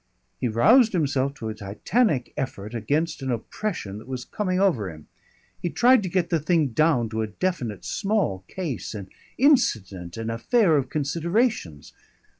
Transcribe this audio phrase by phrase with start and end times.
[0.39, 5.05] He roused himself to a Titanic effort against an oppression that was coming over him.
[5.61, 10.31] He tried to get the thing down to a definite small case, an incident, an
[10.31, 11.93] affair of considerations.